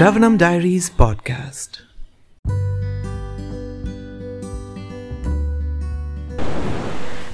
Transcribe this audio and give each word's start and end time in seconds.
Shravanam 0.00 0.38
Diaries 0.38 0.88
podcast. 0.88 1.82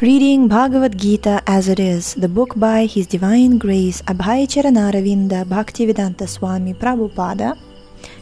Reading 0.01 0.49
Bhagavad 0.49 0.99
Gita 0.99 1.45
as 1.47 1.69
it 1.69 1.79
is, 1.79 2.15
the 2.15 2.29
book 2.29 2.55
by 2.57 2.87
His 2.87 3.07
Divine 3.07 3.59
Grace 3.59 4.03
Abhay 4.03 4.49
Charanaravinda 4.49 5.45
Bhaktivedanta 5.45 6.29
Swami 6.29 6.75
Prabhupada, 6.75 7.57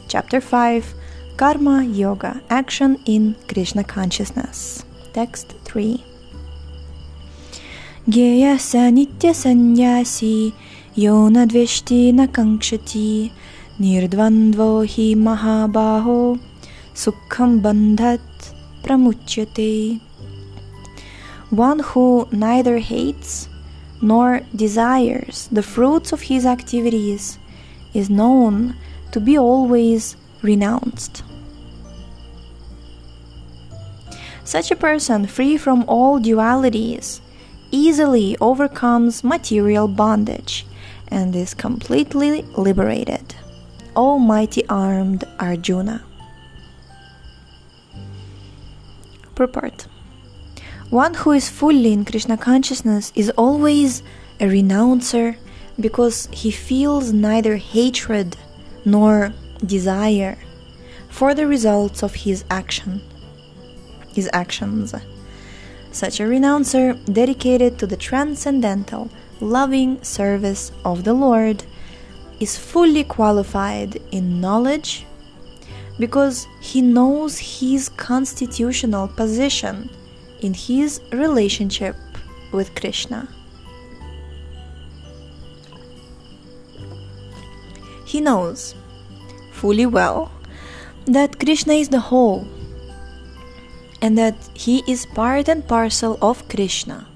Chapter 0.08 0.42
5 0.42 0.92
Karma 1.38 1.82
Yoga 1.82 2.42
Action 2.50 2.98
in 3.06 3.34
Krishna 3.48 3.82
Consciousness. 3.82 4.84
Text 5.14 5.54
3 5.64 6.04
Gyayasa 8.10 8.92
Nitya 8.92 9.32
Sanyasi 9.32 10.52
Yona 10.94 11.48
Dveshti 11.48 12.12
Nakankshati 12.12 13.32
Bandhat 17.60 18.20
Pramuchyate 18.84 20.00
one 21.50 21.80
who 21.80 22.28
neither 22.30 22.78
hates 22.78 23.48
nor 24.00 24.42
desires 24.54 25.48
the 25.50 25.62
fruits 25.62 26.12
of 26.12 26.22
his 26.22 26.46
activities 26.46 27.38
is 27.94 28.08
known 28.08 28.76
to 29.10 29.18
be 29.18 29.36
always 29.36 30.16
renounced. 30.42 31.24
Such 34.44 34.70
a 34.70 34.76
person, 34.76 35.26
free 35.26 35.56
from 35.56 35.84
all 35.88 36.20
dualities, 36.20 37.20
easily 37.72 38.36
overcomes 38.40 39.24
material 39.24 39.88
bondage 39.88 40.64
and 41.08 41.34
is 41.34 41.54
completely 41.54 42.42
liberated. 42.56 43.34
Almighty 43.96 44.66
armed 44.68 45.24
Arjuna. 45.38 46.04
Purport 49.34 49.86
one 50.90 51.14
who 51.14 51.32
is 51.32 51.50
fully 51.50 51.92
in 51.92 52.04
Krishna 52.04 52.36
consciousness 52.36 53.12
is 53.16 53.30
always 53.30 54.02
a 54.38 54.46
renouncer 54.46 55.36
because 55.80 56.28
he 56.30 56.52
feels 56.52 57.12
neither 57.12 57.56
hatred 57.56 58.36
nor 58.84 59.32
desire 59.66 60.38
for 61.08 61.34
the 61.34 61.48
results 61.48 62.02
of 62.04 62.14
his 62.14 62.44
action 62.48 63.00
his 64.14 64.30
actions 64.32 64.94
such 65.90 66.20
a 66.20 66.26
renouncer 66.26 66.92
dedicated 67.12 67.76
to 67.78 67.86
the 67.86 67.96
transcendental 67.96 69.10
loving 69.40 70.00
service 70.04 70.70
of 70.84 71.02
the 71.02 71.14
lord 71.14 71.64
is 72.40 72.56
fully 72.56 73.04
qualified 73.04 74.00
in 74.10 74.40
knowledge 74.40 75.06
because 75.98 76.46
he 76.60 76.80
knows 76.82 77.38
his 77.38 77.88
constitutional 77.88 79.08
position 79.08 79.88
in 80.40 80.52
his 80.54 81.00
relationship 81.12 81.96
with 82.52 82.74
Krishna. 82.74 83.28
He 88.06 88.20
knows 88.20 88.74
fully 89.52 89.86
well 89.86 90.30
that 91.06 91.38
Krishna 91.38 91.74
is 91.74 91.88
the 91.88 92.00
whole 92.00 92.46
and 94.02 94.18
that 94.18 94.36
he 94.54 94.82
is 94.86 95.06
part 95.06 95.48
and 95.48 95.66
parcel 95.66 96.18
of 96.20 96.48
Krishna. 96.48 97.06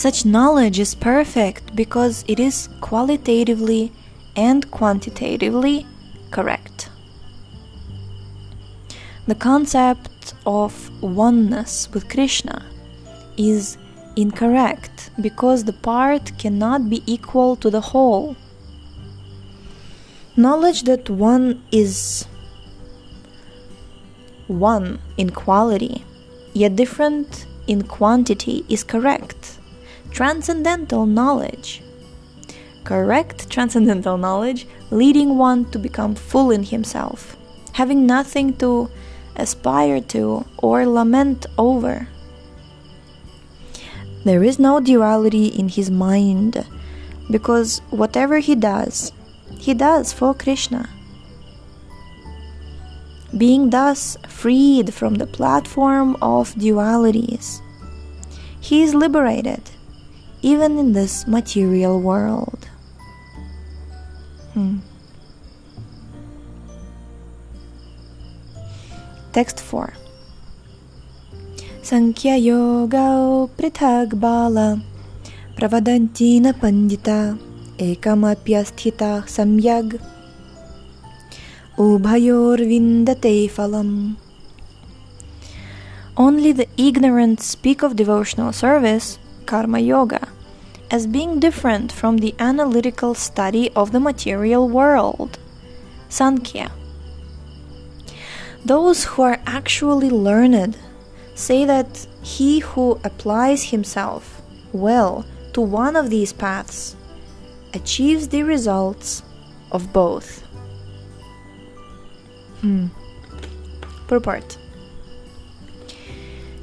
Such 0.00 0.24
knowledge 0.24 0.78
is 0.78 0.94
perfect 0.94 1.76
because 1.76 2.24
it 2.26 2.40
is 2.40 2.70
qualitatively 2.80 3.92
and 4.34 4.70
quantitatively 4.70 5.86
correct. 6.30 6.88
The 9.26 9.34
concept 9.34 10.32
of 10.46 10.72
oneness 11.02 11.90
with 11.92 12.08
Krishna 12.08 12.64
is 13.36 13.76
incorrect 14.16 15.10
because 15.20 15.64
the 15.64 15.74
part 15.74 16.32
cannot 16.38 16.88
be 16.88 17.02
equal 17.04 17.54
to 17.56 17.68
the 17.68 17.82
whole. 17.92 18.36
Knowledge 20.34 20.84
that 20.84 21.10
one 21.10 21.62
is 21.70 22.26
one 24.46 24.98
in 25.18 25.28
quality, 25.28 26.06
yet 26.54 26.74
different 26.74 27.44
in 27.66 27.82
quantity, 27.82 28.64
is 28.70 28.82
correct. 28.82 29.59
Transcendental 30.10 31.06
knowledge. 31.06 31.82
Correct 32.84 33.48
transcendental 33.48 34.18
knowledge 34.18 34.66
leading 34.90 35.36
one 35.38 35.70
to 35.70 35.78
become 35.78 36.14
full 36.14 36.50
in 36.50 36.64
himself, 36.64 37.36
having 37.72 38.06
nothing 38.06 38.56
to 38.58 38.90
aspire 39.36 40.00
to, 40.00 40.44
or 40.58 40.86
lament 40.86 41.46
over. 41.56 42.08
There 44.24 44.42
is 44.42 44.58
no 44.58 44.80
duality 44.80 45.46
in 45.46 45.68
his 45.68 45.90
mind 45.90 46.66
because 47.30 47.78
whatever 47.90 48.38
he 48.38 48.54
does, 48.54 49.12
he 49.58 49.72
does 49.72 50.12
for 50.12 50.34
Krishna. 50.34 50.88
Being 53.36 53.70
thus 53.70 54.16
freed 54.28 54.92
from 54.92 55.14
the 55.14 55.26
platform 55.26 56.16
of 56.20 56.54
dualities, 56.54 57.60
he 58.60 58.82
is 58.82 58.94
liberated 58.94 59.62
even 60.42 60.78
in 60.78 60.92
this 60.92 61.26
material 61.26 62.00
world. 62.00 62.68
Hmm. 64.54 64.78
Text 69.32 69.60
4 69.62 69.94
Sankhya 71.82 72.34
Yoga 72.34 73.46
Prithag 73.56 74.18
Bala 74.18 74.82
Pravadantina 75.54 76.50
Pandita 76.50 77.38
Ekamapyasthita 77.78 79.22
Samyag 79.30 80.02
Ubhayor 81.78 82.58
Vindate 82.58 83.46
Phalam 83.46 84.16
Only 86.16 86.50
the 86.50 86.66
ignorant 86.76 87.40
speak 87.40 87.82
of 87.82 87.94
devotional 87.94 88.52
service, 88.52 89.18
Karma 89.46 89.78
Yoga, 89.80 90.28
as 90.90 91.06
being 91.06 91.40
different 91.40 91.92
from 91.92 92.18
the 92.18 92.34
analytical 92.38 93.14
study 93.14 93.70
of 93.74 93.92
the 93.92 94.00
material 94.00 94.68
world, 94.68 95.38
Sankhya. 96.08 96.70
Those 98.64 99.04
who 99.04 99.22
are 99.22 99.40
actually 99.46 100.10
learned 100.10 100.76
say 101.34 101.64
that 101.64 102.06
he 102.22 102.60
who 102.60 103.00
applies 103.04 103.70
himself 103.70 104.42
well 104.72 105.24
to 105.52 105.60
one 105.60 105.96
of 105.96 106.10
these 106.10 106.32
paths 106.32 106.96
achieves 107.72 108.28
the 108.28 108.42
results 108.42 109.22
of 109.72 109.92
both. 109.92 110.42
Hmm. 112.60 112.88
Purport 114.06 114.58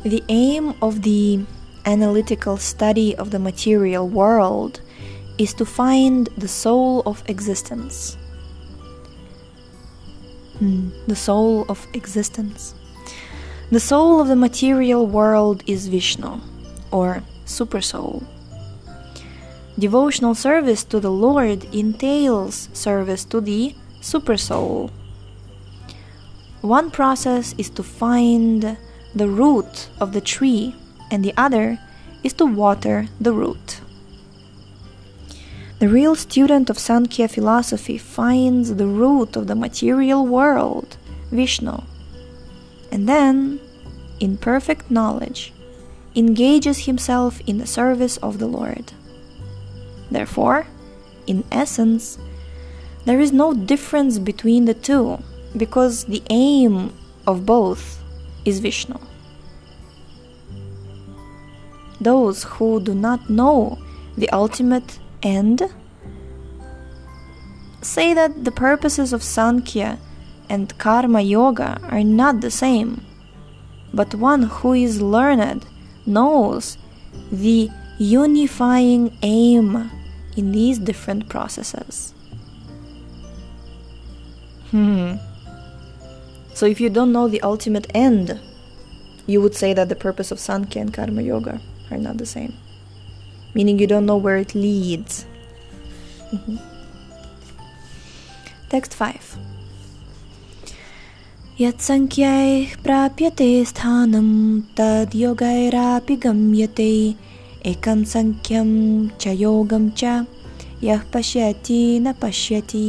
The 0.03 0.23
aim 0.29 0.75
of 0.81 1.01
the 1.01 1.45
analytical 1.88 2.58
study 2.58 3.16
of 3.16 3.31
the 3.31 3.40
material 3.40 4.08
world 4.08 4.81
is 5.40 5.53
to 5.56 5.66
find 5.66 6.30
the 6.38 6.48
soul 6.48 7.02
of 7.06 7.24
existence 7.28 8.18
Hmm. 10.59 10.90
the 11.06 11.16
soul 11.16 11.66
of 11.70 11.86
existence. 11.94 12.74
The 13.70 13.80
soul 13.80 14.20
of 14.20 14.28
the 14.28 14.36
material 14.36 15.06
world 15.06 15.62
is 15.68 15.88
Vishnu, 15.88 16.40
or 16.92 17.22
Supersoul. 17.46 18.25
Devotional 19.78 20.33
service 20.33 20.83
to 20.86 21.00
the 21.00 21.12
Lord 21.12 21.66
entails 21.72 22.69
service 22.74 23.24
to 23.25 23.40
the 23.40 23.75
Supersoul. 24.01 24.90
One 26.62 26.90
process 26.90 27.54
is 27.60 27.69
to 27.72 27.83
find 27.83 28.78
the 29.13 29.30
root 29.30 29.90
of 30.01 30.12
the 30.13 30.22
tree, 30.22 30.74
and 31.12 31.24
the 31.24 31.33
other 31.38 31.80
is 32.24 32.33
to 32.33 32.45
water 32.45 33.07
the 33.19 33.33
root. 33.33 33.81
The 35.80 35.89
real 35.89 36.15
student 36.15 36.69
of 36.69 36.80
Sankhya 36.80 37.27
philosophy 37.27 37.98
finds 37.98 38.75
the 38.75 38.88
root 38.88 39.36
of 39.36 39.45
the 39.48 39.56
material 39.56 40.25
world, 40.25 40.98
Vishnu, 41.31 41.77
and 42.92 43.07
then, 43.07 43.59
in 44.19 44.38
perfect 44.38 44.89
knowledge, 44.89 45.54
engages 46.15 46.86
himself 46.86 47.39
in 47.45 47.59
the 47.59 47.68
service 47.68 48.18
of 48.18 48.39
the 48.39 48.48
Lord. 48.48 48.92
Therefore, 50.09 50.65
in 51.27 51.44
essence, 51.51 52.18
there 53.06 53.19
is 53.19 53.31
no 53.31 53.54
difference 53.54 54.18
between 54.18 54.65
the 54.65 54.74
two 54.74 55.19
because 55.56 56.06
the 56.06 56.24
aim 56.30 56.92
of 57.27 57.45
both 57.45 58.01
is 58.45 58.59
Vishnu. 58.59 58.98
Those 61.99 62.44
who 62.44 62.79
do 62.79 62.94
not 62.94 63.29
know 63.29 63.77
the 64.17 64.29
ultimate 64.29 64.99
end 65.23 65.63
say 67.81 68.13
that 68.13 68.44
the 68.44 68.51
purposes 68.51 69.13
of 69.13 69.23
Sankhya 69.23 69.97
and 70.49 70.77
Karma 70.77 71.21
Yoga 71.21 71.79
are 71.83 72.03
not 72.03 72.41
the 72.41 72.51
same, 72.51 73.05
but 73.94 74.13
one 74.15 74.44
who 74.44 74.73
is 74.73 75.01
learned 75.01 75.65
knows 76.05 76.77
the 77.31 77.69
unifying 77.97 79.17
aim 79.21 79.89
in 80.35 80.51
these 80.51 80.77
different 80.77 81.29
processes. 81.29 82.13
Hmm. 84.71 85.15
So 86.53 86.65
if 86.65 86.79
you 86.81 86.89
don't 86.89 87.11
know 87.11 87.27
the 87.27 87.41
ultimate 87.41 87.88
end, 87.94 88.39
you 89.25 89.41
would 89.41 89.55
say 89.55 89.73
that 89.73 89.89
the 89.89 89.95
purpose 89.95 90.31
of 90.31 90.39
Sankhya 90.39 90.81
and 90.81 90.94
Karma 90.94 91.21
Yoga 91.21 91.59
are 91.90 91.99
not 91.99 92.19
the 92.19 92.26
same. 92.26 92.55
Meaning 93.55 93.79
you 93.79 93.87
don't 93.87 94.06
know 94.06 94.17
where 94.17 94.37
it 94.37 94.55
leads. 94.55 95.26
Mm-hmm. 96.32 96.56
Text 98.70 98.94
5. 98.94 99.37
यत्सङ्ख्यै 101.61 102.44
प्राप्यते 102.84 103.49
स्थानं 103.70 104.29
तद्योगैरापि 104.79 106.14
गम्यते 106.23 106.93
एकं 107.73 108.05
सङ्ख्यं 108.12 108.70
च 109.20 109.34
योगं 109.40 109.84
च 110.00 110.25
यः 110.84 111.02
पश्यति 111.14 111.82
न 112.05 112.12
पश्यति 112.23 112.88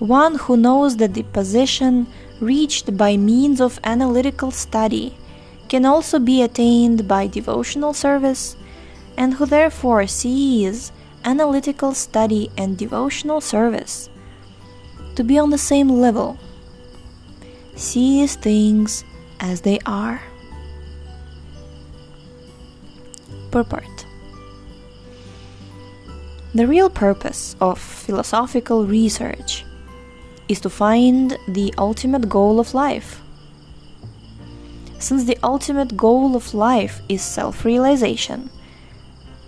One 0.00 0.34
who 0.44 0.56
knows 0.56 0.96
that 0.96 1.14
the 1.14 1.22
position 1.36 2.06
reached 2.40 2.96
by 2.96 3.16
means 3.16 3.60
of 3.60 3.78
analytical 3.84 4.50
study 4.50 5.04
can 5.69 5.85
also 5.85 6.19
be 6.19 6.41
attained 6.41 7.07
by 7.07 7.27
devotional 7.27 7.93
service, 7.93 8.57
and 9.15 9.35
who 9.35 9.45
therefore 9.45 10.07
sees 10.07 10.91
analytical 11.23 11.93
study 11.93 12.49
and 12.57 12.77
devotional 12.77 13.39
service 13.39 14.09
to 15.15 15.23
be 15.23 15.37
on 15.37 15.49
the 15.49 15.57
same 15.57 15.89
level, 15.89 16.37
sees 17.75 18.35
things 18.35 19.03
as 19.39 19.61
they 19.61 19.79
are. 19.85 20.21
Purport 23.51 24.05
The 26.53 26.67
real 26.67 26.89
purpose 26.89 27.55
of 27.59 27.79
philosophical 27.79 28.85
research 28.85 29.65
is 30.47 30.59
to 30.61 30.69
find 30.69 31.37
the 31.47 31.73
ultimate 31.77 32.29
goal 32.29 32.59
of 32.59 32.73
life. 32.73 33.21
Since 34.99 35.23
the 35.23 35.37
ultimate 35.41 35.95
goal 35.95 36.35
of 36.35 36.53
life 36.53 37.01
is 37.07 37.21
self 37.21 37.63
realization, 37.63 38.49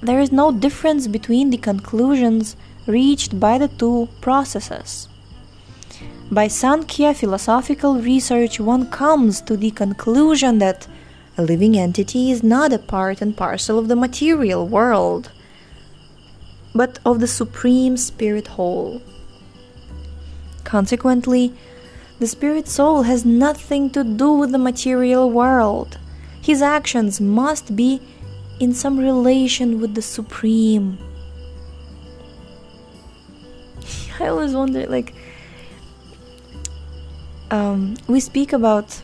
there 0.02 0.20
is 0.20 0.32
no 0.32 0.52
difference 0.52 1.08
between 1.08 1.50
the 1.50 1.58
conclusions 1.58 2.56
reached 2.88 3.40
by 3.40 3.58
the 3.58 3.68
two 3.68 4.08
processes. 4.22 5.10
By 6.32 6.48
Sankhya 6.48 7.14
philosophical 7.14 7.96
research, 7.96 8.60
one 8.62 8.90
comes 8.90 9.42
to 9.42 9.58
the 9.58 9.72
conclusion 9.72 10.60
that 10.60 10.88
a 11.38 11.44
living 11.44 11.78
entity 11.78 12.32
is 12.32 12.42
not 12.42 12.72
a 12.72 12.80
part 12.80 13.22
and 13.22 13.36
parcel 13.36 13.78
of 13.78 13.90
the 13.90 13.96
material 13.98 14.66
world, 14.66 15.32
but 16.74 17.00
of 17.06 17.20
the 17.20 17.28
Supreme 17.28 17.98
Spirit 17.98 18.48
whole. 18.48 19.02
Consequently, 20.64 21.54
the 22.22 22.28
spirit 22.28 22.68
soul 22.68 23.02
has 23.02 23.26
nothing 23.26 23.90
to 23.90 24.04
do 24.04 24.32
with 24.32 24.52
the 24.52 24.60
material 24.60 25.32
world. 25.32 25.98
His 26.40 26.62
actions 26.62 27.20
must 27.20 27.76
be 27.76 28.00
in 28.60 28.76
some 28.76 29.00
relation 29.00 29.82
with 29.82 29.96
the 29.96 30.04
Supreme. 30.04 31.00
I 34.20 34.28
always 34.28 34.54
wonder, 34.54 34.86
like, 34.86 35.16
um, 37.50 37.98
we 38.08 38.20
speak 38.20 38.54
about 38.54 39.02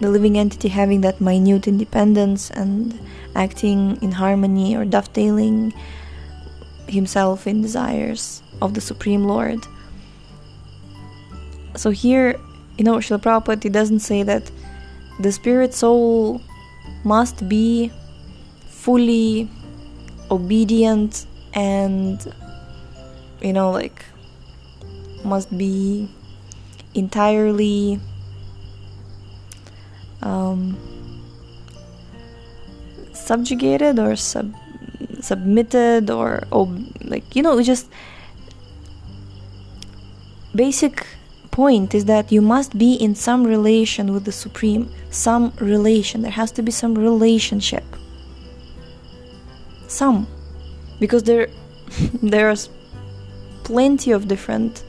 the 0.00 0.10
living 0.10 0.36
entity 0.36 0.66
having 0.66 1.02
that 1.02 1.20
minute 1.20 1.68
independence 1.68 2.50
and 2.50 2.98
acting 3.36 4.02
in 4.02 4.10
harmony 4.10 4.74
or 4.76 4.84
dovetailing 4.84 5.72
himself 6.88 7.46
in 7.46 7.62
desires 7.62 8.42
of 8.60 8.74
the 8.74 8.80
Supreme 8.80 9.22
Lord. 9.22 9.64
So 11.76 11.90
here, 11.90 12.38
you 12.78 12.84
know, 12.84 12.96
Srila 12.96 13.20
Prabhupada 13.20 13.70
doesn't 13.70 14.00
say 14.00 14.22
that 14.22 14.50
the 15.18 15.32
spirit 15.32 15.74
soul 15.74 16.40
must 17.04 17.48
be 17.48 17.92
fully 18.68 19.48
obedient 20.30 21.26
and, 21.54 22.18
you 23.40 23.52
know, 23.52 23.70
like, 23.70 24.04
must 25.24 25.56
be 25.56 26.08
entirely 26.94 27.98
um, 30.22 30.76
subjugated 33.12 33.98
or 33.98 34.16
sub 34.16 34.52
submitted 35.20 36.10
or 36.10 36.44
ob- 36.52 36.86
like 37.00 37.34
you 37.34 37.42
know 37.42 37.60
just 37.62 37.88
basic 40.54 41.06
point 41.54 41.94
is 41.94 42.04
that 42.06 42.32
you 42.32 42.40
must 42.40 42.76
be 42.76 42.94
in 42.94 43.14
some 43.14 43.44
relation 43.44 44.12
with 44.12 44.24
the 44.24 44.32
supreme 44.32 44.90
some 45.14 45.52
relation. 45.60 46.22
There 46.22 46.30
has 46.32 46.50
to 46.52 46.62
be 46.62 46.72
some 46.72 46.94
relationship. 46.96 47.84
Some. 49.86 50.26
Because 50.98 51.22
there 51.22 51.46
there's 52.22 52.68
plenty 53.62 54.10
of 54.10 54.26
different 54.26 54.84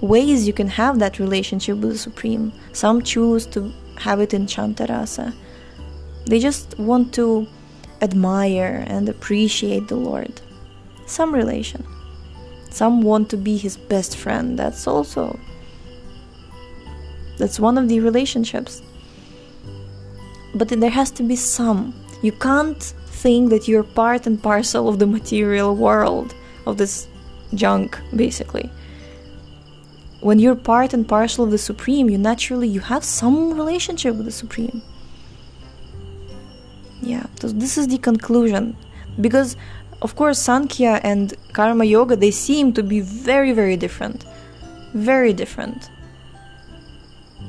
ways 0.00 0.46
you 0.46 0.52
can 0.52 0.68
have 0.68 1.00
that 1.00 1.18
relationship 1.18 1.78
with 1.78 1.90
the 1.90 1.98
supreme. 1.98 2.52
Some 2.72 3.02
choose 3.02 3.44
to 3.46 3.72
have 3.98 4.20
it 4.20 4.32
in 4.32 4.46
shanta 4.46 4.86
rasa. 4.88 5.34
They 6.26 6.38
just 6.38 6.78
want 6.78 7.12
to 7.14 7.48
admire 8.00 8.84
and 8.86 9.08
appreciate 9.08 9.88
the 9.88 9.96
lord. 9.96 10.40
Some 11.06 11.34
relation. 11.34 11.84
Some 12.70 13.02
want 13.02 13.30
to 13.30 13.36
be 13.36 13.56
his 13.56 13.76
best 13.76 14.16
friend. 14.16 14.56
That's 14.56 14.86
also 14.86 15.38
that's 17.38 17.60
one 17.60 17.78
of 17.78 17.88
the 17.88 18.00
relationships. 18.00 18.82
But 20.54 20.68
there 20.68 20.90
has 20.90 21.10
to 21.12 21.22
be 21.22 21.36
some. 21.36 21.94
You 22.22 22.32
can't 22.32 22.82
think 22.82 23.50
that 23.50 23.68
you're 23.68 23.82
part 23.82 24.26
and 24.26 24.42
parcel 24.42 24.88
of 24.88 24.98
the 24.98 25.06
material 25.06 25.74
world 25.74 26.34
of 26.66 26.76
this 26.78 27.08
junk 27.54 27.98
basically. 28.14 28.70
When 30.20 30.38
you're 30.38 30.56
part 30.56 30.94
and 30.94 31.06
parcel 31.06 31.44
of 31.44 31.50
the 31.50 31.58
supreme, 31.58 32.08
you 32.10 32.18
naturally 32.18 32.68
you 32.68 32.80
have 32.80 33.04
some 33.04 33.54
relationship 33.54 34.16
with 34.16 34.26
the 34.26 34.32
supreme. 34.32 34.82
Yeah, 37.02 37.26
so 37.40 37.48
this 37.48 37.78
is 37.78 37.88
the 37.88 37.98
conclusion 37.98 38.76
because 39.20 39.56
of 40.02 40.14
course, 40.14 40.38
Sankhya 40.38 41.00
and 41.02 41.34
Karma 41.52 41.84
Yoga 41.84 42.16
they 42.16 42.30
seem 42.30 42.72
to 42.74 42.82
be 42.82 43.00
very, 43.00 43.52
very 43.52 43.76
different, 43.76 44.24
very 44.92 45.32
different. 45.32 45.90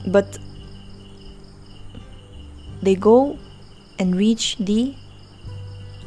But 0.07 0.39
they 2.81 2.95
go 2.95 3.37
and 3.99 4.15
reach 4.15 4.55
the 4.57 4.95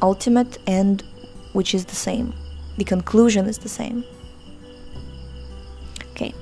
ultimate 0.01 0.57
end, 0.65 1.03
which 1.53 1.75
is 1.75 1.85
the 1.85 1.95
same. 1.95 2.33
The 2.77 2.83
conclusion 2.83 3.45
is 3.45 3.59
the 3.59 3.69
same. 3.69 4.03
Okay. 6.11 6.33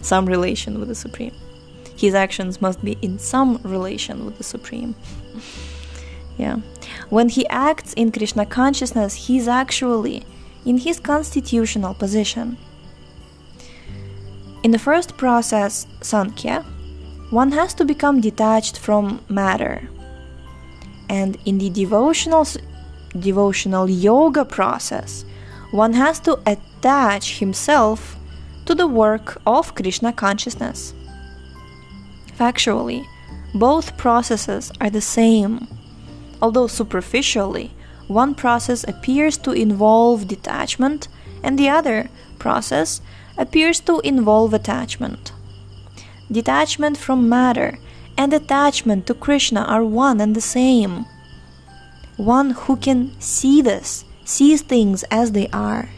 Some 0.00 0.26
relation 0.26 0.78
with 0.78 0.88
the 0.88 0.94
Supreme. 0.94 1.34
His 1.96 2.14
actions 2.14 2.62
must 2.62 2.82
be 2.84 2.96
in 3.02 3.18
some 3.18 3.60
relation 3.62 4.24
with 4.24 4.38
the 4.38 4.44
Supreme. 4.44 4.94
yeah. 6.38 6.56
When 7.08 7.28
he 7.28 7.46
acts 7.48 7.92
in 7.94 8.12
Krishna 8.12 8.46
consciousness, 8.46 9.26
he 9.26 9.38
is 9.38 9.48
actually 9.48 10.24
in 10.64 10.78
his 10.78 11.00
constitutional 11.00 11.94
position. 11.94 12.56
In 14.62 14.70
the 14.70 14.78
first 14.78 15.16
process, 15.16 15.86
Sankhya, 16.00 16.64
one 17.30 17.52
has 17.52 17.74
to 17.74 17.84
become 17.84 18.20
detached 18.20 18.78
from 18.78 19.20
matter. 19.28 19.88
And 21.08 21.38
in 21.44 21.58
the 21.58 21.70
devotional 21.70 22.46
devotional 23.18 23.88
yoga 23.88 24.44
process, 24.44 25.24
one 25.72 25.94
has 25.94 26.20
to 26.20 26.38
attach 26.46 27.38
himself 27.38 28.16
to 28.66 28.74
the 28.74 28.86
work 28.86 29.40
of 29.46 29.74
Krishna 29.74 30.12
consciousness. 30.12 30.94
Factually, 32.38 33.04
both 33.54 33.96
processes 33.96 34.70
are 34.80 34.90
the 34.90 35.00
same 35.00 35.66
although 36.42 36.66
superficially, 36.66 37.70
one 38.08 38.34
process 38.34 38.84
appears 38.84 39.36
to 39.38 39.52
involve 39.52 40.28
detachment 40.28 41.08
and 41.42 41.58
the 41.58 41.68
other 41.68 42.08
process 42.38 43.00
appears 43.40 43.80
to 43.80 44.00
involve 44.00 44.52
attachment. 44.52 45.32
Detachment 46.30 46.96
from 46.98 47.28
matter 47.28 47.78
and 48.16 48.34
attachment 48.34 49.06
to 49.06 49.14
Krishna 49.14 49.62
are 49.62 49.82
one 49.82 50.20
and 50.20 50.36
the 50.36 50.42
same. 50.42 51.06
One 52.18 52.50
who 52.50 52.76
can 52.76 53.18
see 53.18 53.62
this 53.62 54.04
sees 54.26 54.60
things 54.60 55.02
as 55.10 55.32
they 55.32 55.48
are. 55.48 55.88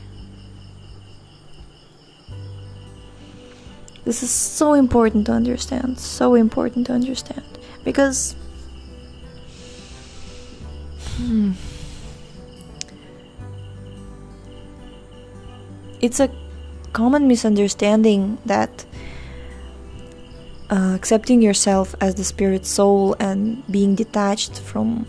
This 4.05 4.23
is 4.23 4.31
so 4.31 4.75
important 4.75 5.27
to 5.27 5.33
understand, 5.33 5.99
so 5.99 6.35
important 6.35 6.87
to 6.87 6.93
understand. 6.93 7.45
Because. 7.85 8.37
Hmm, 11.17 11.53
it's 16.01 16.21
a 16.21 16.29
common 16.93 17.27
misunderstanding 17.29 18.39
that 18.47 18.85
uh, 20.71 20.95
accepting 20.95 21.43
yourself 21.43 21.95
as 22.01 22.15
the 22.15 22.25
spirit 22.25 22.65
soul 22.65 23.15
and 23.21 23.63
being 23.71 23.95
detached 23.95 24.61
from 24.61 25.07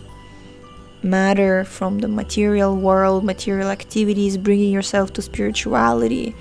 matter, 1.03 1.63
from 1.63 1.99
the 1.99 2.07
material 2.07 2.75
world, 2.75 3.23
material 3.23 3.69
activities, 3.69 4.37
bringing 4.37 4.71
yourself 4.71 5.13
to 5.13 5.21
spirituality. 5.21 6.35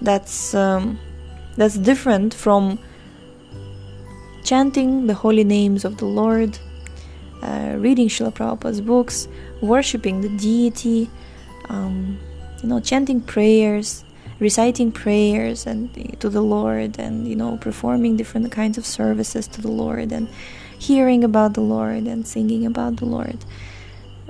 That's 0.00 0.54
um, 0.54 0.98
that's 1.56 1.76
different 1.78 2.34
from 2.34 2.78
chanting 4.44 5.06
the 5.06 5.14
holy 5.14 5.44
names 5.44 5.84
of 5.84 5.96
the 5.96 6.04
Lord, 6.04 6.58
uh, 7.42 7.74
reading 7.78 8.08
Srila 8.08 8.32
Prabhupada's 8.32 8.80
books, 8.80 9.26
worshipping 9.60 10.20
the 10.20 10.28
deity, 10.28 11.10
um, 11.68 12.18
you 12.62 12.68
know, 12.68 12.78
chanting 12.78 13.20
prayers, 13.20 14.04
reciting 14.38 14.92
prayers 14.92 15.66
and 15.66 15.92
to 16.20 16.28
the 16.28 16.42
Lord, 16.42 16.98
and 16.98 17.26
you 17.26 17.36
know, 17.36 17.56
performing 17.56 18.16
different 18.16 18.50
kinds 18.52 18.78
of 18.78 18.86
services 18.86 19.46
to 19.48 19.60
the 19.60 19.70
Lord, 19.70 20.12
and 20.12 20.28
hearing 20.78 21.24
about 21.24 21.54
the 21.54 21.62
Lord 21.62 22.04
and 22.06 22.26
singing 22.26 22.66
about 22.66 22.96
the 22.96 23.06
Lord 23.06 23.38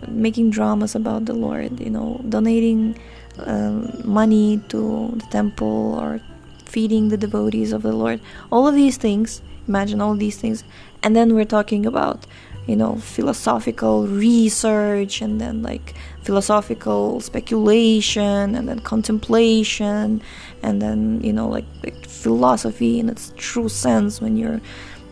making 0.08 0.50
dramas 0.50 0.94
about 0.94 1.24
the 1.24 1.34
Lord, 1.34 1.80
you 1.80 1.90
know, 1.90 2.20
donating 2.28 2.98
um, 3.38 3.92
money 4.04 4.60
to 4.68 5.12
the 5.16 5.26
temple 5.30 5.98
or 6.00 6.20
feeding 6.64 7.08
the 7.08 7.16
devotees 7.16 7.72
of 7.72 7.82
the 7.82 7.92
Lord. 7.92 8.20
All 8.50 8.66
of 8.66 8.74
these 8.74 8.96
things, 8.96 9.40
imagine 9.68 10.00
all 10.00 10.14
these 10.14 10.36
things. 10.36 10.64
And 11.02 11.14
then 11.14 11.34
we're 11.34 11.44
talking 11.44 11.86
about, 11.86 12.26
you 12.66 12.76
know, 12.76 12.96
philosophical 12.96 14.06
research 14.06 15.20
and 15.20 15.40
then 15.40 15.62
like 15.62 15.94
philosophical 16.26 17.20
speculation 17.20 18.56
and 18.56 18.68
then 18.68 18.80
contemplation 18.80 20.20
and 20.64 20.82
then, 20.82 21.20
you 21.22 21.32
know, 21.32 21.48
like, 21.48 21.64
like 21.84 22.04
philosophy 22.04 22.98
in 22.98 23.08
its 23.08 23.32
true 23.36 23.68
sense 23.68 24.20
when 24.20 24.36
you're 24.36 24.60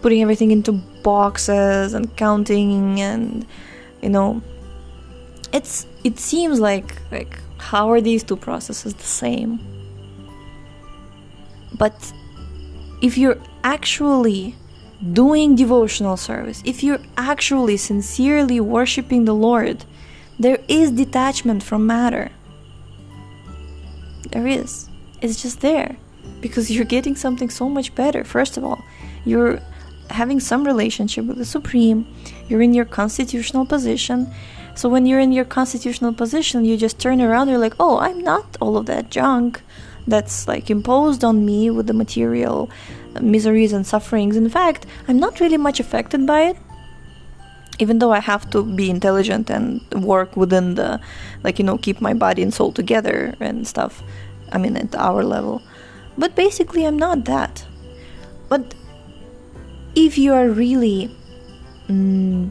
putting 0.03 0.21
everything 0.23 0.51
into 0.51 0.73
boxes 1.05 1.95
and 1.95 2.05
counting 2.17 3.01
and, 3.01 3.47
you 4.03 4.09
know, 4.09 4.43
it's 5.53 5.87
it 6.03 6.19
seems 6.19 6.59
like 6.59 7.01
like 7.13 7.39
how 7.59 7.89
are 7.93 8.01
these 8.01 8.25
two 8.25 8.37
processes 8.37 8.93
the 8.95 9.11
same? 9.25 9.61
But 11.79 11.97
if 13.01 13.17
you're 13.17 13.39
actually 13.63 14.57
doing 15.13 15.55
devotional 15.55 16.17
service 16.17 16.63
if 16.65 16.83
you're 16.83 17.03
actually 17.17 17.77
sincerely 17.77 18.59
worshiping 18.59 19.27
the 19.27 19.35
lord 19.35 19.85
there 20.39 20.59
is 20.69 20.91
detachment 20.91 21.63
from 21.63 21.87
matter. 21.87 22.31
There 24.31 24.47
is. 24.47 24.89
It's 25.21 25.41
just 25.43 25.61
there. 25.61 25.97
Because 26.41 26.71
you're 26.71 26.85
getting 26.85 27.17
something 27.17 27.51
so 27.51 27.69
much 27.69 27.95
better. 27.95 28.25
First 28.25 28.57
of 28.57 28.65
all 28.65 28.83
you're 29.25 29.61
having 30.11 30.41
some 30.41 30.65
relationship 30.65 31.25
with 31.25 31.39
the 31.39 31.45
supreme. 31.45 32.07
You're 32.49 32.63
in 32.63 32.75
your 32.75 32.85
constitutional 32.85 33.67
position. 33.67 34.33
So 34.75 34.89
when 34.89 35.07
you're 35.07 35.21
in 35.21 35.33
your 35.33 35.45
constitutional 35.45 36.13
position, 36.13 36.65
you 36.65 36.77
just 36.77 36.99
turn 36.99 37.21
around, 37.21 37.49
you're 37.49 37.59
like, 37.59 37.75
oh, 37.79 37.99
I'm 37.99 38.21
not 38.21 38.57
all 38.61 38.77
of 38.77 38.87
that 38.87 39.11
junk 39.11 39.63
that's 40.07 40.47
like 40.47 40.69
imposed 40.71 41.25
on 41.25 41.47
me 41.47 41.71
with 41.71 41.87
the 41.87 41.95
material 41.95 42.69
miseries 43.21 43.73
and 43.73 43.87
sufferings. 43.87 44.37
In 44.37 44.49
fact, 44.49 44.87
I'm 45.09 45.19
not 45.19 45.41
really 45.41 45.57
much 45.57 45.81
affected 45.81 46.27
by 46.27 46.43
it. 46.43 46.57
Even 47.79 47.99
though 47.99 48.13
I 48.13 48.21
have 48.21 48.49
to 48.51 48.63
be 48.63 48.89
intelligent 48.91 49.51
and 49.51 49.81
work 49.93 50.37
within 50.37 50.77
the, 50.77 51.01
like, 51.43 51.59
you 51.59 51.65
know, 51.65 51.79
keep 51.79 52.01
my 52.01 52.15
body 52.15 52.43
and 52.43 52.55
soul 52.55 52.73
together 52.73 53.35
and 53.41 53.67
stuff. 53.67 54.03
I 54.53 54.59
mean, 54.59 54.77
at 54.77 54.95
our 54.95 55.25
level. 55.25 55.63
But 56.17 56.37
basically, 56.37 56.85
I'm 56.85 56.99
not 56.99 57.25
that. 57.25 57.67
But 58.49 58.75
if 59.95 60.19
you 60.19 60.35
are 60.35 60.49
really. 60.49 61.11
Mm, 61.89 62.51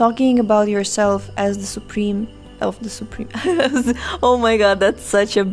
talking 0.00 0.38
about 0.38 0.66
yourself 0.66 1.28
as 1.36 1.58
the 1.58 1.66
supreme 1.66 2.26
of 2.62 2.80
the 2.82 2.88
supreme 2.88 3.28
oh 4.22 4.38
my 4.40 4.56
god 4.56 4.80
that's 4.80 5.02
such 5.02 5.36
a 5.36 5.44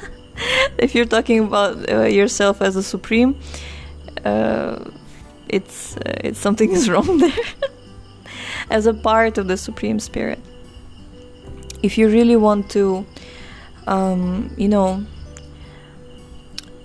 if 0.78 0.94
you're 0.94 1.04
talking 1.16 1.40
about 1.40 1.74
uh, 1.90 2.04
yourself 2.04 2.62
as 2.62 2.74
a 2.74 2.82
supreme 2.82 3.38
uh, 4.24 4.82
it's 5.48 5.96
uh, 5.96 6.20
it's 6.24 6.38
something 6.38 6.72
is 6.72 6.88
wrong 6.92 7.18
there. 7.18 7.44
As 8.70 8.86
a 8.86 8.94
part 8.94 9.38
of 9.38 9.46
the 9.48 9.56
supreme 9.56 10.00
spirit. 10.00 10.40
If 11.82 11.98
you 11.98 12.08
really 12.08 12.36
want 12.36 12.70
to 12.70 13.06
um, 13.86 14.50
you 14.56 14.68
know 14.68 15.04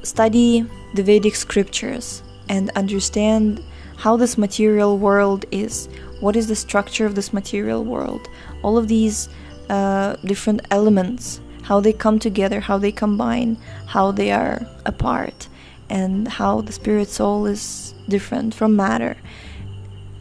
study 0.03 0.65
the 0.96 1.03
vedic 1.03 1.36
scriptures 1.36 2.24
and 2.50 2.70
understand 2.72 3.63
how 3.98 4.18
this 4.18 4.38
material 4.38 4.98
world 4.98 5.46
is 5.51 5.88
what 6.20 6.36
is 6.36 6.48
the 6.48 6.56
structure 6.56 7.06
of 7.06 7.15
this 7.15 7.32
material 7.34 7.84
world 7.84 8.27
all 8.63 8.77
of 8.77 8.88
these 8.88 9.30
uh, 9.70 10.15
different 10.25 10.62
elements 10.72 11.39
how 11.63 11.80
they 11.80 11.94
come 11.94 12.20
together 12.20 12.60
how 12.60 12.77
they 12.77 12.91
combine 12.91 13.56
how 13.86 14.12
they 14.12 14.32
are 14.32 14.65
apart 14.86 15.48
and 15.91 16.27
how 16.27 16.62
the 16.62 16.71
spirit 16.71 17.10
soul 17.10 17.45
is 17.45 17.93
different 18.07 18.55
from 18.55 18.75
matter. 18.75 19.17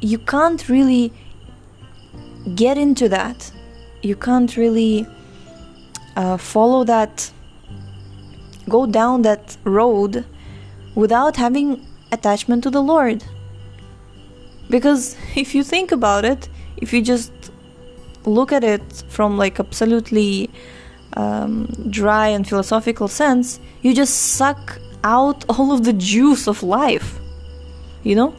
You 0.00 0.18
can't 0.18 0.68
really 0.68 1.12
get 2.54 2.76
into 2.76 3.08
that. 3.08 3.50
You 4.02 4.16
can't 4.16 4.56
really 4.56 5.06
uh, 6.16 6.36
follow 6.36 6.84
that 6.84 7.30
go 8.68 8.86
down 8.86 9.22
that 9.22 9.56
road 9.64 10.24
without 10.94 11.36
having 11.36 11.86
attachment 12.12 12.62
to 12.64 12.70
the 12.70 12.82
lord. 12.82 13.24
Because 14.68 15.16
if 15.36 15.54
you 15.54 15.62
think 15.62 15.92
about 15.92 16.24
it, 16.24 16.48
if 16.78 16.92
you 16.92 17.00
just 17.00 17.32
look 18.24 18.52
at 18.52 18.64
it 18.64 19.04
from 19.08 19.38
like 19.38 19.60
absolutely 19.60 20.50
um, 21.16 21.66
dry 21.90 22.28
and 22.28 22.46
philosophical 22.48 23.08
sense, 23.08 23.60
you 23.82 23.94
just 23.94 24.34
suck 24.36 24.78
out 25.04 25.44
all 25.48 25.72
of 25.72 25.84
the 25.84 25.92
juice 25.92 26.46
of 26.46 26.62
life, 26.62 27.18
you 28.02 28.14
know? 28.14 28.34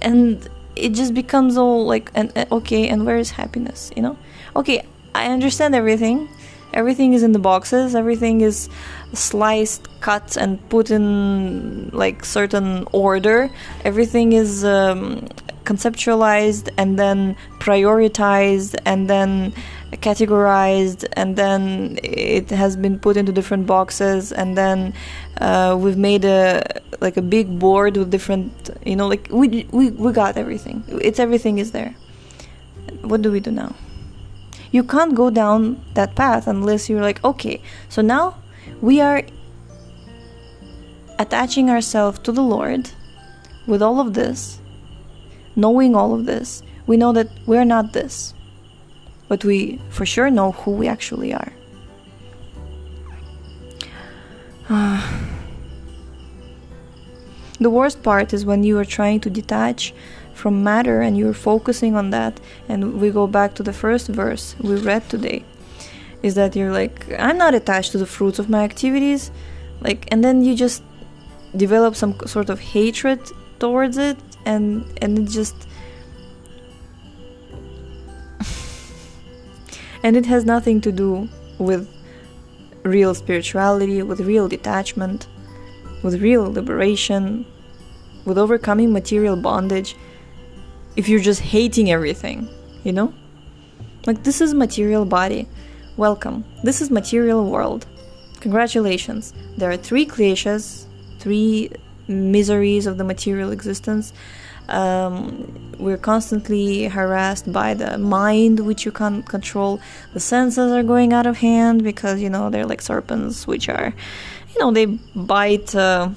And 0.00 0.46
it 0.76 0.90
just 0.90 1.14
becomes 1.14 1.56
all 1.56 1.86
like, 1.86 2.10
and, 2.14 2.32
okay, 2.52 2.88
and 2.88 3.06
where 3.06 3.16
is 3.16 3.30
happiness, 3.30 3.90
you 3.96 4.02
know? 4.02 4.16
Okay, 4.56 4.84
I 5.14 5.26
understand 5.26 5.74
everything. 5.74 6.28
Everything 6.72 7.12
is 7.12 7.22
in 7.22 7.30
the 7.30 7.38
boxes, 7.38 7.94
everything 7.94 8.40
is 8.40 8.68
sliced, 9.12 9.88
cut, 10.00 10.36
and 10.36 10.58
put 10.68 10.90
in 10.90 11.88
like 11.90 12.24
certain 12.24 12.84
order. 12.90 13.48
Everything 13.84 14.32
is 14.32 14.64
um, 14.64 15.28
conceptualized 15.64 16.68
and 16.76 16.98
then 16.98 17.36
prioritized 17.60 18.74
and 18.84 19.08
then 19.08 19.54
categorized 20.00 21.04
and 21.14 21.36
then 21.36 21.98
it 22.02 22.50
has 22.50 22.76
been 22.76 22.98
put 22.98 23.16
into 23.16 23.32
different 23.32 23.66
boxes 23.66 24.32
and 24.32 24.56
then 24.56 24.94
uh, 25.40 25.76
we've 25.78 25.96
made 25.96 26.24
a 26.24 26.62
like 27.00 27.16
a 27.16 27.22
big 27.22 27.58
board 27.58 27.96
with 27.96 28.10
different 28.10 28.70
you 28.84 28.96
know 28.96 29.06
like 29.08 29.28
we, 29.30 29.66
we 29.70 29.90
we 29.90 30.12
got 30.12 30.36
everything. 30.36 30.82
It's 30.88 31.18
everything 31.18 31.58
is 31.58 31.72
there. 31.72 31.94
What 33.02 33.22
do 33.22 33.30
we 33.30 33.40
do 33.40 33.50
now? 33.50 33.74
You 34.72 34.82
can't 34.82 35.14
go 35.14 35.30
down 35.30 35.84
that 35.94 36.16
path 36.16 36.46
unless 36.46 36.88
you're 36.88 37.02
like 37.02 37.22
okay 37.24 37.60
so 37.88 38.02
now 38.02 38.36
we 38.80 39.00
are 39.00 39.22
attaching 41.18 41.70
ourselves 41.70 42.18
to 42.20 42.32
the 42.32 42.42
Lord 42.42 42.90
with 43.66 43.82
all 43.82 44.00
of 44.00 44.14
this, 44.14 44.60
knowing 45.56 45.94
all 45.94 46.14
of 46.14 46.26
this, 46.26 46.62
we 46.86 46.96
know 46.96 47.12
that 47.12 47.28
we're 47.46 47.64
not 47.64 47.92
this, 47.92 48.34
but 49.34 49.44
we 49.44 49.80
for 49.90 50.06
sure 50.06 50.30
know 50.30 50.52
who 50.60 50.70
we 50.70 50.86
actually 50.86 51.34
are. 51.34 51.52
Uh, 54.68 55.02
the 57.58 57.68
worst 57.78 58.00
part 58.04 58.32
is 58.32 58.46
when 58.46 58.62
you 58.62 58.78
are 58.78 58.84
trying 58.84 59.18
to 59.18 59.28
detach 59.40 59.92
from 60.34 60.62
matter 60.62 61.00
and 61.00 61.18
you're 61.18 61.40
focusing 61.52 61.96
on 61.96 62.10
that, 62.10 62.38
and 62.68 63.00
we 63.00 63.10
go 63.10 63.26
back 63.26 63.56
to 63.56 63.64
the 63.64 63.72
first 63.72 64.06
verse 64.06 64.54
we 64.60 64.76
read 64.76 65.02
today 65.10 65.42
is 66.22 66.34
that 66.36 66.56
you're 66.56 66.72
like 66.80 66.96
i'm 67.18 67.38
not 67.44 67.52
attached 67.60 67.90
to 67.92 67.98
the 67.98 68.10
fruits 68.16 68.38
of 68.38 68.48
my 68.48 68.62
activities 68.70 69.30
like 69.86 70.00
and 70.10 70.24
then 70.24 70.36
you 70.46 70.52
just 70.66 70.82
develop 71.64 71.94
some 71.94 72.14
sort 72.34 72.48
of 72.48 72.58
hatred 72.74 73.20
towards 73.58 73.96
it 73.98 74.16
and 74.46 74.64
and 75.02 75.18
it 75.18 75.28
just 75.40 75.56
And 80.04 80.16
it 80.16 80.26
has 80.26 80.44
nothing 80.44 80.80
to 80.82 80.92
do 80.92 81.28
with 81.58 81.88
real 82.82 83.14
spirituality, 83.14 84.02
with 84.02 84.20
real 84.20 84.48
detachment, 84.48 85.26
with 86.02 86.20
real 86.20 86.52
liberation, 86.52 87.46
with 88.26 88.36
overcoming 88.36 88.92
material 88.92 89.34
bondage. 89.34 89.96
If 90.94 91.08
you're 91.08 91.20
just 91.20 91.40
hating 91.40 91.90
everything, 91.90 92.48
you 92.84 92.92
know? 92.92 93.14
Like, 94.06 94.22
this 94.22 94.42
is 94.42 94.52
material 94.52 95.06
body. 95.06 95.48
Welcome. 95.96 96.44
This 96.62 96.82
is 96.82 96.90
material 96.90 97.50
world. 97.50 97.86
Congratulations. 98.40 99.32
There 99.56 99.70
are 99.70 99.76
three 99.78 100.04
kleshas, 100.04 100.84
three 101.18 101.70
miseries 102.08 102.86
of 102.86 102.98
the 102.98 103.04
material 103.04 103.50
existence. 103.52 104.12
Um, 104.68 105.64
we're 105.78 105.98
constantly 105.98 106.84
harassed 106.84 107.52
by 107.52 107.74
the 107.74 107.98
mind, 107.98 108.60
which 108.60 108.84
you 108.84 108.92
can't 108.92 109.26
control. 109.26 109.80
The 110.12 110.20
senses 110.20 110.72
are 110.72 110.82
going 110.82 111.12
out 111.12 111.26
of 111.26 111.38
hand 111.38 111.82
because 111.82 112.20
you 112.20 112.30
know 112.30 112.50
they're 112.50 112.66
like 112.66 112.80
serpents, 112.80 113.46
which 113.46 113.68
are, 113.68 113.92
you 114.52 114.60
know, 114.60 114.70
they 114.70 114.86
bite. 114.86 115.74
Uh, 115.74 116.10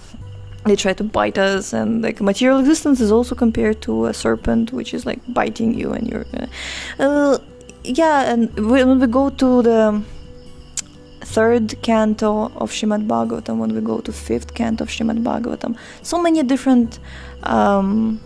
they 0.65 0.75
try 0.75 0.93
to 0.93 1.03
bite 1.03 1.37
us, 1.37 1.73
and 1.73 2.01
like 2.01 2.21
material 2.21 2.59
existence 2.59 2.99
is 2.99 3.11
also 3.11 3.35
compared 3.35 3.81
to 3.83 4.05
a 4.05 4.13
serpent, 4.13 4.73
which 4.73 4.93
is 4.93 5.05
like 5.05 5.19
biting 5.33 5.73
you, 5.73 5.93
and 5.93 6.07
you're. 6.07 6.25
Uh, 6.99 7.37
yeah, 7.83 8.33
and 8.33 8.53
when 8.69 8.99
we 8.99 9.07
go 9.07 9.29
to 9.29 9.61
the 9.61 10.03
third 11.21 11.81
canto 11.81 12.51
of 12.55 12.71
Shrimad 12.71 13.07
Bhagavatam, 13.07 13.57
when 13.57 13.73
we 13.73 13.81
go 13.81 13.99
to 13.99 14.11
fifth 14.11 14.53
canto 14.53 14.83
of 14.83 14.89
Shrimad 14.89 15.23
Bhagavatam, 15.23 15.77
so 16.01 16.21
many 16.21 16.43
different 16.43 16.99
um, 17.43 18.19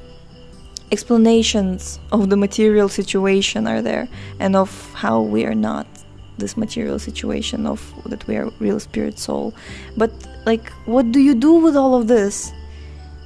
explanations 0.92 2.00
of 2.12 2.30
the 2.30 2.38
material 2.38 2.90
situation 2.90 3.68
are 3.68 3.82
there, 3.82 4.08
and 4.40 4.56
of 4.56 4.94
how 4.94 5.22
we 5.22 5.46
are 5.46 5.56
not 5.56 5.88
this 6.38 6.58
material 6.58 6.98
situation 7.00 7.68
of 7.68 7.80
that 8.06 8.26
we 8.28 8.36
are 8.36 8.50
real 8.60 8.80
spirit 8.80 9.20
soul. 9.20 9.54
But 9.96 10.12
like, 10.46 10.70
what 10.86 11.12
do 11.12 11.20
you 11.20 11.36
do 11.36 11.54
with 11.54 11.76
all 11.76 11.96
of 11.96 12.08
this 12.08 12.52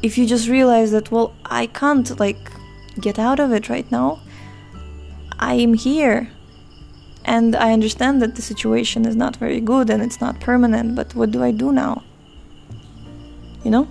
if 0.02 0.18
you 0.18 0.28
just 0.28 0.48
realize 0.48 0.92
that 0.92 1.10
well, 1.12 1.34
I 1.46 1.68
can't 1.68 2.20
like 2.20 2.52
get 3.00 3.18
out 3.18 3.40
of 3.40 3.52
it 3.52 3.70
right 3.70 3.90
now. 3.92 4.20
I 5.40 5.56
am 5.56 5.74
here 5.74 6.30
and 7.26 7.56
I 7.56 7.74
understand 7.74 8.22
that 8.22 8.36
the 8.36 8.42
situation 8.42 9.06
is 9.06 9.16
not 9.16 9.36
very 9.38 9.60
good 9.60 9.90
and 9.90 10.02
it's 10.04 10.22
not 10.22 10.40
permanent, 10.40 10.96
but 10.96 11.16
what 11.16 11.32
do 11.32 11.44
I 11.44 11.52
do 11.52 11.72
now? 11.72 12.04
You 13.64 13.72
know? 13.72 13.88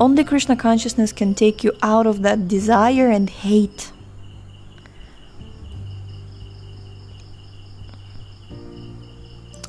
Only 0.00 0.24
Krishna 0.24 0.56
consciousness 0.56 1.12
can 1.12 1.34
take 1.34 1.62
you 1.62 1.72
out 1.82 2.06
of 2.06 2.22
that 2.22 2.48
desire 2.48 3.10
and 3.10 3.28
hate. 3.28 3.92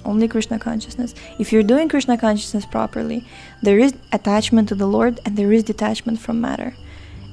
Only 0.06 0.30
Krishna 0.30 0.58
consciousness. 0.58 1.14
If 1.38 1.52
you're 1.52 1.64
doing 1.64 1.90
Krishna 1.90 2.18
consciousness 2.18 2.66
properly, 2.66 3.26
there 3.62 3.78
is 3.78 3.94
attachment 4.14 4.70
to 4.70 4.76
the 4.76 4.88
Lord 4.88 5.20
and 5.26 5.38
there 5.38 5.52
is 5.52 5.64
detachment 5.64 6.20
from 6.20 6.40
matter. 6.40 6.76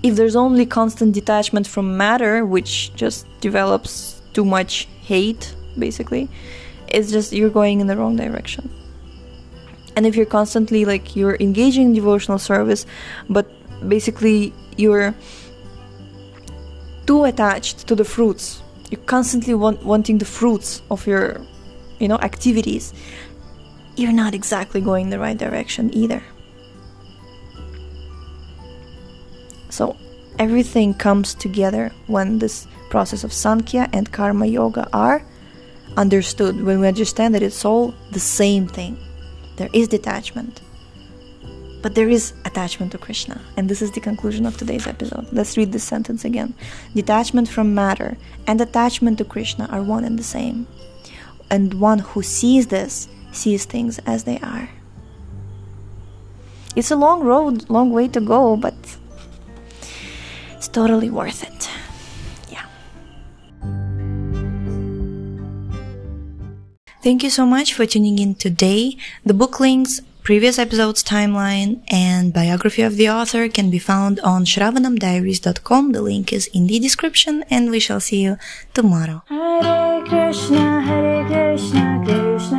If 0.02 0.16
there's 0.16 0.34
only 0.34 0.66
constant 0.66 1.14
detachment 1.14 1.68
from 1.68 1.96
matter, 1.96 2.44
which 2.44 2.92
just 2.96 3.26
develops 3.40 4.20
too 4.32 4.44
much 4.44 4.88
hate, 5.02 5.54
basically, 5.78 6.28
it's 6.88 7.12
just 7.12 7.32
you're 7.32 7.50
going 7.50 7.80
in 7.80 7.86
the 7.86 7.96
wrong 7.96 8.16
direction. 8.16 8.70
And 9.98 10.06
if 10.06 10.14
you're 10.14 10.26
constantly 10.26 10.84
like 10.84 11.16
you're 11.16 11.36
engaging 11.40 11.88
in 11.88 11.92
devotional 11.92 12.38
service, 12.38 12.86
but 13.28 13.50
basically 13.88 14.54
you're 14.76 15.12
too 17.04 17.24
attached 17.24 17.88
to 17.88 17.96
the 17.96 18.04
fruits, 18.04 18.62
you're 18.92 19.00
constantly 19.06 19.54
want, 19.54 19.84
wanting 19.84 20.18
the 20.18 20.24
fruits 20.24 20.82
of 20.88 21.04
your, 21.04 21.40
you 21.98 22.06
know, 22.06 22.18
activities, 22.18 22.94
you're 23.96 24.12
not 24.12 24.34
exactly 24.34 24.80
going 24.80 25.10
the 25.10 25.18
right 25.18 25.36
direction 25.36 25.92
either. 25.92 26.22
So 29.68 29.96
everything 30.38 30.94
comes 30.94 31.34
together 31.34 31.90
when 32.06 32.38
this 32.38 32.68
process 32.88 33.24
of 33.24 33.32
Sankhya 33.32 33.88
and 33.92 34.12
Karma 34.12 34.46
Yoga 34.46 34.88
are 34.92 35.24
understood, 35.96 36.62
when 36.62 36.78
we 36.78 36.86
understand 36.86 37.34
that 37.34 37.42
it's 37.42 37.64
all 37.64 37.92
the 38.12 38.20
same 38.20 38.68
thing. 38.68 38.96
There 39.58 39.68
is 39.72 39.88
detachment, 39.88 40.60
but 41.82 41.96
there 41.96 42.08
is 42.08 42.32
attachment 42.44 42.92
to 42.92 42.98
Krishna. 42.98 43.40
And 43.56 43.68
this 43.68 43.82
is 43.82 43.90
the 43.90 43.98
conclusion 44.00 44.46
of 44.46 44.56
today's 44.56 44.86
episode. 44.86 45.26
Let's 45.32 45.56
read 45.56 45.72
this 45.72 45.82
sentence 45.82 46.24
again. 46.24 46.54
Detachment 46.94 47.48
from 47.48 47.74
matter 47.74 48.16
and 48.46 48.60
attachment 48.60 49.18
to 49.18 49.24
Krishna 49.24 49.66
are 49.72 49.82
one 49.82 50.04
and 50.04 50.16
the 50.16 50.22
same. 50.22 50.68
And 51.50 51.74
one 51.74 51.98
who 51.98 52.22
sees 52.22 52.68
this 52.68 53.08
sees 53.32 53.64
things 53.64 53.98
as 54.06 54.22
they 54.22 54.38
are. 54.38 54.70
It's 56.76 56.92
a 56.92 56.96
long 56.96 57.24
road, 57.24 57.68
long 57.68 57.90
way 57.90 58.06
to 58.06 58.20
go, 58.20 58.56
but 58.56 58.76
it's 60.52 60.68
totally 60.68 61.10
worth 61.10 61.42
it. 61.42 61.47
Thank 67.08 67.22
you 67.22 67.30
so 67.30 67.46
much 67.46 67.72
for 67.72 67.86
tuning 67.86 68.18
in 68.18 68.34
today. 68.34 68.98
The 69.24 69.32
book 69.32 69.60
links, 69.60 70.02
previous 70.22 70.58
episodes 70.58 71.02
timeline, 71.02 71.80
and 71.88 72.34
biography 72.34 72.82
of 72.82 72.96
the 72.96 73.08
author 73.08 73.48
can 73.48 73.70
be 73.70 73.78
found 73.78 74.20
on 74.20 74.44
shravanamdiaries.com. 74.44 75.92
The 75.92 76.02
link 76.02 76.34
is 76.34 76.48
in 76.52 76.66
the 76.66 76.78
description, 76.78 77.44
and 77.48 77.70
we 77.70 77.80
shall 77.80 77.98
see 77.98 78.20
you 78.20 78.36
tomorrow. 78.74 79.22
Hare 79.28 80.04
Krishna, 80.04 80.82
Hare 80.82 81.24
Krishna. 81.24 82.57